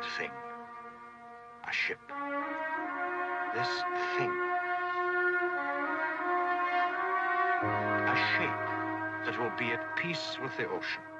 [0.00, 0.30] a thing.
[1.68, 1.98] A ship.
[3.54, 3.68] This
[4.16, 4.32] thing.
[8.06, 8.64] A shape
[9.24, 11.13] that will be at peace with the ocean.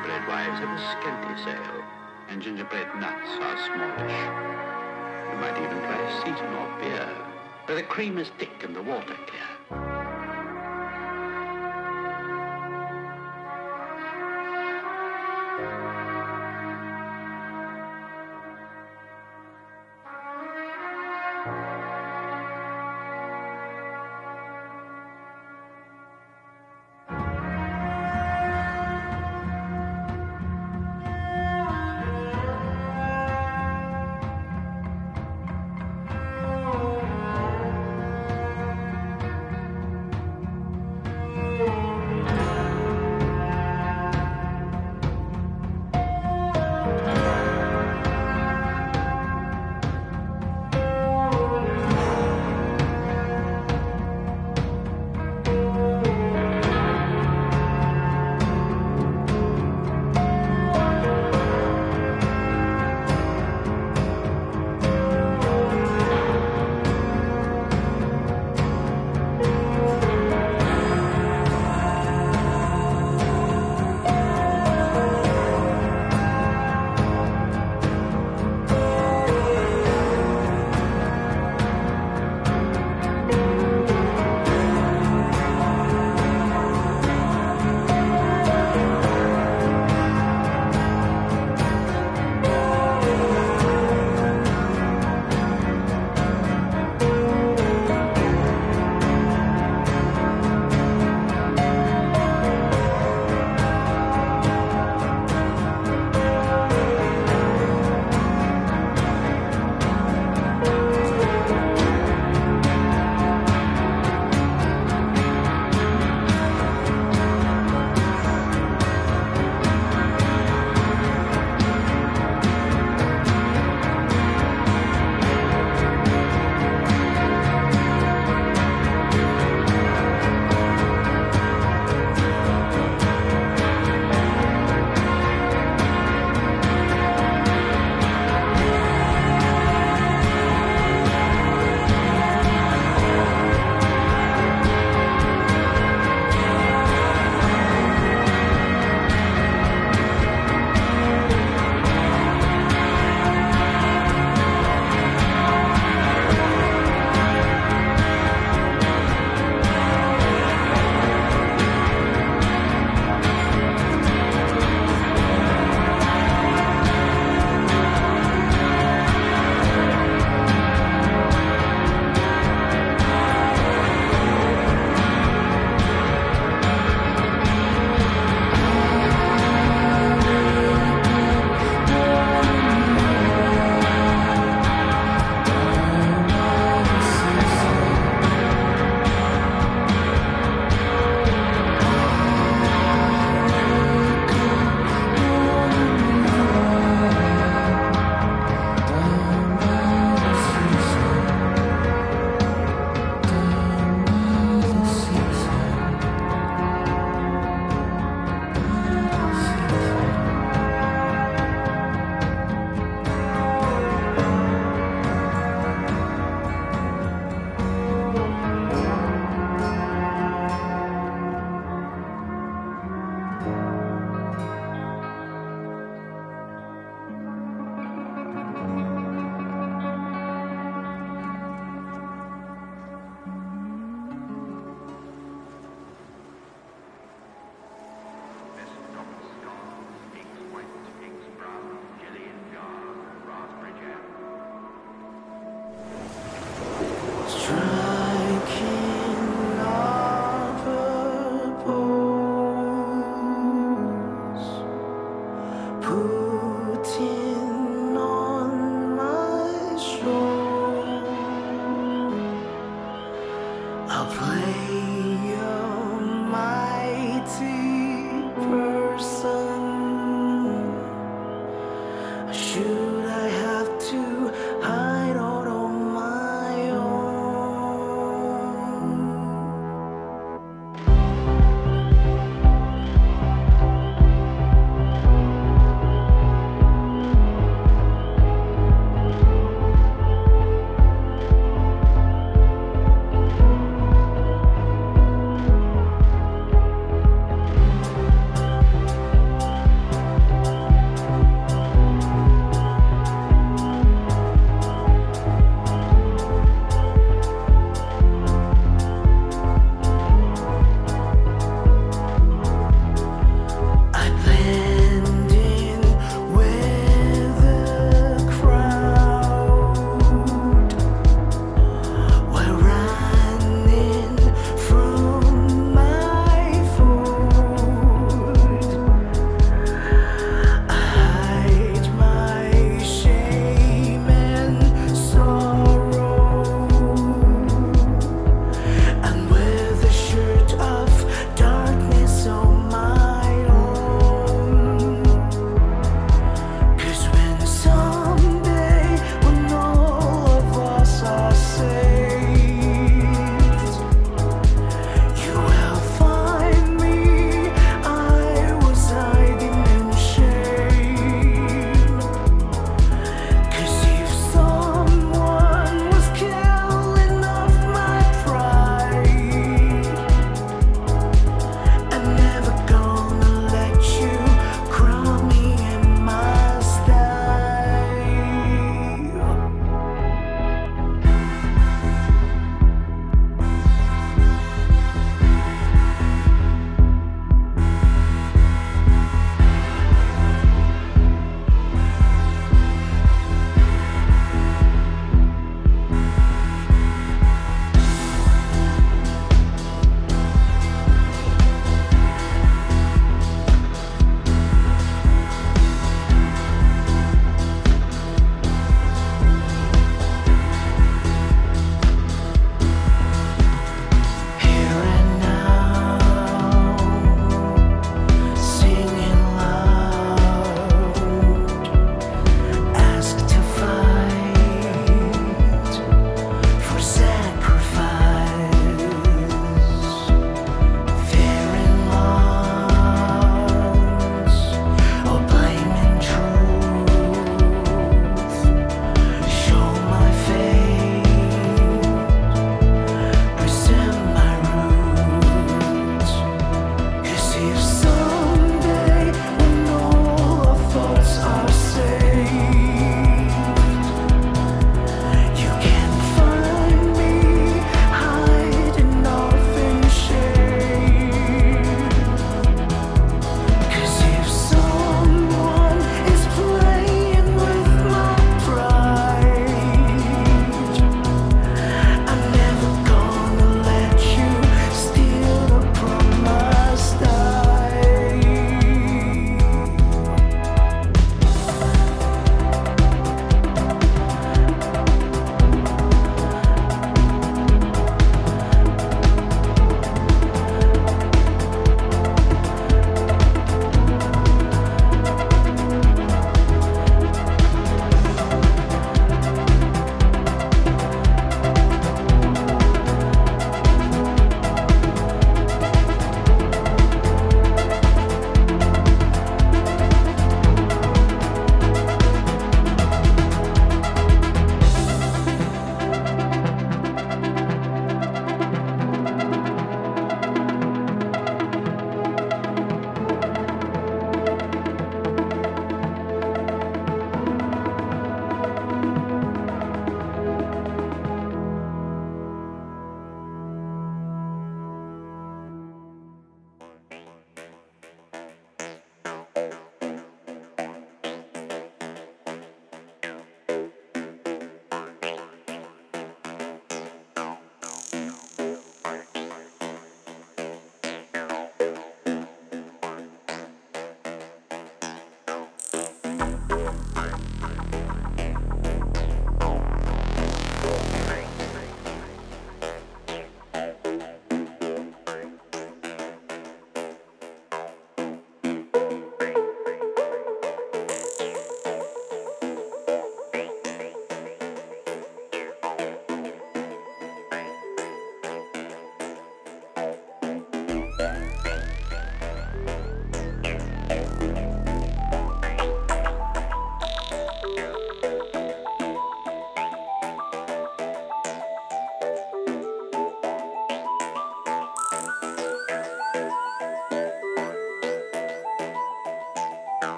[0.00, 1.84] Gingerbread wives have a scanty sale,
[2.30, 4.16] and gingerbread nuts are smallish.
[5.28, 7.08] You might even try a Seaton or beer,
[7.66, 9.49] where the cream is thick and the water clear.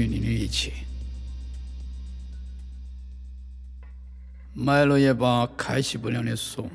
[0.00, 0.72] 对你的一切
[4.54, 6.66] 买了一把开启不了的锁。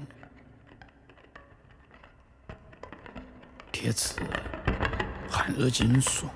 [3.72, 4.14] 铁齿
[5.28, 6.28] 寒热金属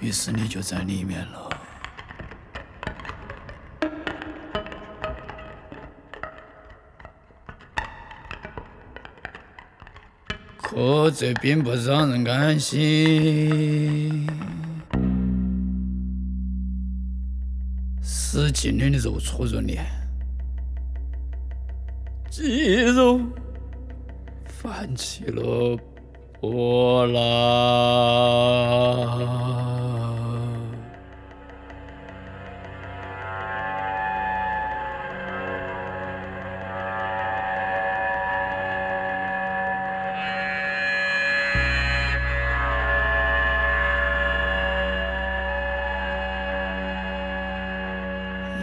[0.00, 1.39] 于是你就在里面了。
[10.70, 14.24] 活着并不让人安心
[18.00, 19.84] 使劲的揉搓着脸
[22.30, 23.20] 肌肉
[24.46, 25.76] 泛起了
[26.40, 27.20] 波浪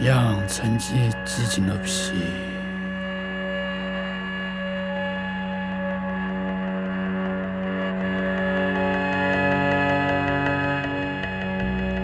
[0.08, 2.14] 羊趁机挤进了皮，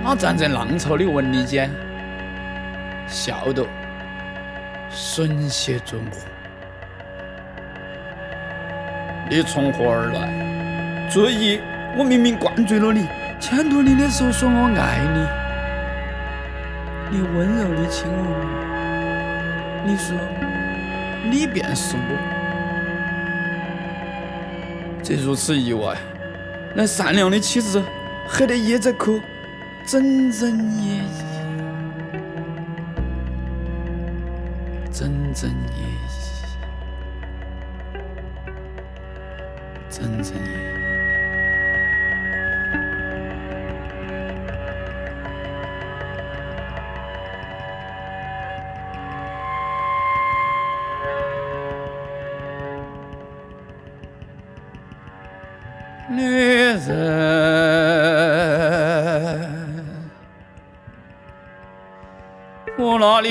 [0.04, 1.70] 他站在浪潮的纹理间，
[3.06, 3.64] 笑得
[4.90, 6.18] 神血准火。
[9.30, 11.08] 你从何而来？
[11.08, 11.58] 注意，
[11.96, 13.06] 我明明灌醉了你，
[13.40, 15.43] 牵着你的手说我爱你。
[17.10, 18.34] 你温柔的亲吻我，
[19.86, 20.16] 你说
[21.30, 22.00] 你便是我，
[25.02, 25.96] 这如此意外，
[26.74, 27.82] 那善良的妻子
[28.26, 29.20] 黑得叶子哭，
[29.86, 30.50] 整整
[30.82, 31.02] 夜夜，
[34.90, 35.84] 整整夜，
[39.88, 40.63] 整整夜。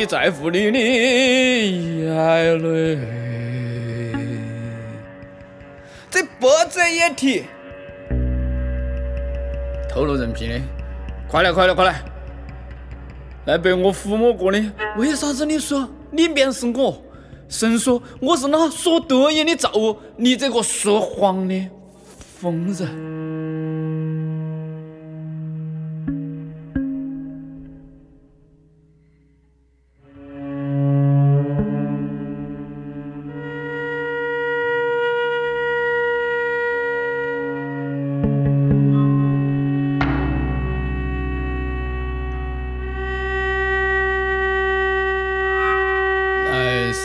[0.06, 2.98] 在乎你的眼泪？
[6.10, 7.44] 这不值一提。
[9.90, 10.60] 透露人品的，
[11.28, 12.02] 快来快来快来！
[13.46, 14.64] 来被我抚摸过的，
[14.98, 17.02] 为啥子你说你便是我？
[17.50, 21.70] 神说我是那说得意的造物，你这个说谎的。
[22.40, 22.88] 疯人，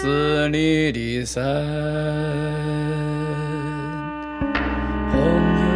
[0.00, 1.42] 是你的神，
[5.10, 5.18] 朋
[5.58, 5.66] 友，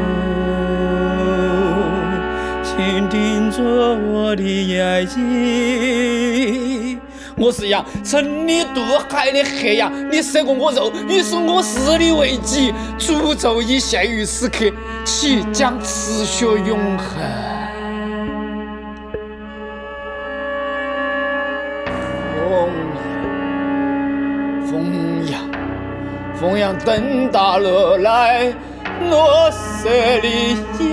[2.62, 7.00] 请盯着我的眼睛，
[7.36, 8.80] 我是羊，曾你渡
[9.10, 14.70] 海的黑羊，你舍过我肉，于是我视你为己，诅咒已现于此刻，
[15.04, 17.51] 其将持续永恒。
[26.42, 28.52] 疯羊，瞪大了来。
[29.08, 30.28] 落色的
[30.80, 30.86] 眼，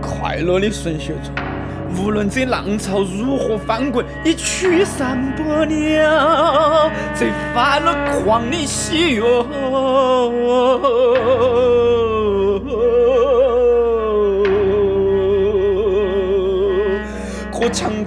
[0.00, 1.32] 快乐的顺血中，
[1.96, 9.24] 无论这浪潮如何翻滚，已驱散不了这发了狂的喜悦。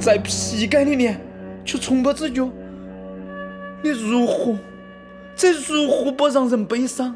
[0.04, 1.18] 在皮盖里面，
[1.64, 2.46] 却从不自觉。
[3.82, 4.58] 你如何？
[5.34, 7.16] 这如何不让人悲伤？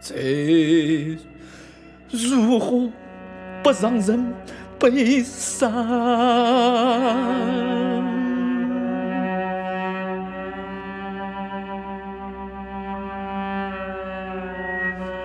[0.00, 1.18] 这
[2.10, 2.88] 如何
[3.64, 4.32] 不让人
[4.78, 5.72] 悲伤？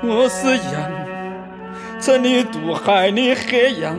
[0.04, 1.01] 我是羊。
[2.02, 3.96] 曾你渡海的黑羊，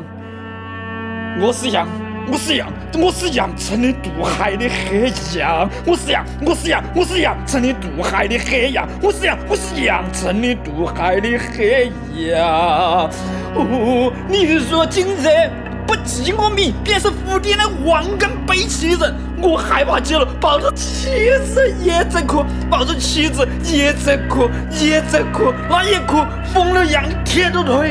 [1.41, 1.87] 我是羊，
[2.27, 11.93] 我是羊，我是羊，曾你渡海的黑羊，我是羊，我是羊，我是羊，曾你渡海的黑羊，我是羊，我是羊，曾你渡海的黑
[12.27, 13.09] 羊。
[13.55, 15.49] 哦，你若今日。
[15.85, 19.15] 不记我名，便是无底的忘恩背弃人。
[19.43, 24.49] 我害怕极了，抱着妻子也在哭，抱着妻子也在哭，
[24.81, 26.25] 也在哭，那一哭
[26.55, 27.91] 疯了一样铁着腿。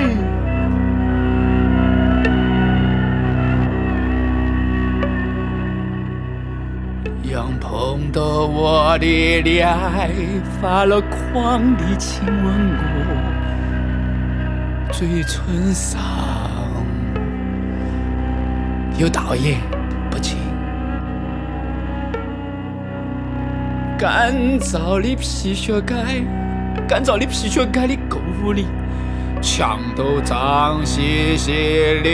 [7.23, 9.67] 羊碰到我的脸，
[10.61, 13.05] 发了狂的亲吻我
[14.91, 15.99] 嘴唇上。
[18.97, 19.57] 有道也
[24.01, 25.93] 干燥的皮靴街，
[26.87, 28.17] 干燥的皮靴街的沟
[28.51, 28.65] 里，
[29.43, 31.51] 墙都脏兮兮
[32.01, 32.09] 的，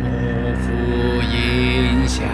[0.00, 0.08] 模
[0.56, 2.24] 糊印象。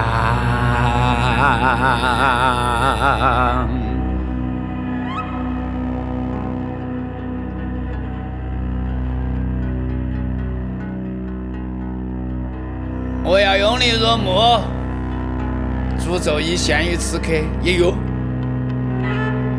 [13.25, 14.61] 我要用力入目，
[16.11, 17.27] 诅咒已现于此刻。
[17.63, 17.95] 也有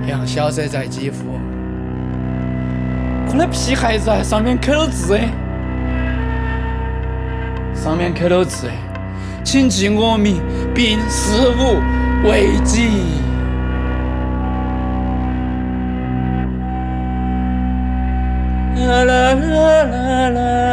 [0.05, 1.39] 杨小色在肌肤，
[3.29, 5.17] 可那皮孩子还上面刻了字，
[7.73, 8.69] 上面刻了字，
[9.45, 10.41] 请记我名，
[10.75, 11.79] 并视吾
[12.27, 12.89] 为己。
[18.75, 20.70] 啦啦啦啦啦。